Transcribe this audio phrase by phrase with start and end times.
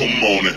[0.00, 0.56] Come on it.